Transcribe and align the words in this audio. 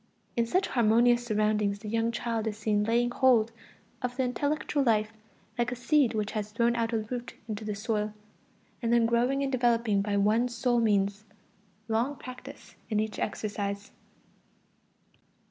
In 0.35 0.47
such 0.47 0.69
harmonious 0.69 1.23
surroundings 1.23 1.77
the 1.77 1.87
young 1.87 2.11
child 2.11 2.47
is 2.47 2.57
seen 2.57 2.83
laying 2.85 3.11
hold 3.11 3.51
of 4.01 4.17
the 4.17 4.23
intellectual 4.23 4.81
life 4.81 5.13
like 5.59 5.71
a 5.71 5.75
seed 5.75 6.15
which 6.15 6.31
has 6.31 6.51
thrown 6.51 6.75
out 6.75 6.91
a 6.91 6.97
root 7.11 7.35
into 7.47 7.63
the 7.63 7.75
soil, 7.75 8.11
and 8.81 8.91
then 8.91 9.05
growing 9.05 9.43
and 9.43 9.51
developing 9.51 10.01
by 10.01 10.17
one 10.17 10.47
sole 10.49 10.79
means: 10.79 11.25
long 11.87 12.15
practice 12.15 12.73
in 12.89 12.99
each 12.99 13.19
exercise. 13.19 13.91